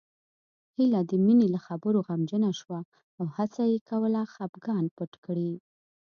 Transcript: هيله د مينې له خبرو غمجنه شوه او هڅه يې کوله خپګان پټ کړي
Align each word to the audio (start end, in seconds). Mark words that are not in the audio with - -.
هيله 0.77 0.99
د 1.09 1.11
مينې 1.25 1.47
له 1.53 1.59
خبرو 1.67 1.99
غمجنه 2.07 2.49
شوه 2.59 2.79
او 3.19 3.25
هڅه 3.35 3.63
يې 3.71 3.77
کوله 3.89 4.21
خپګان 4.33 4.85
پټ 4.95 5.11
کړي 5.25 5.51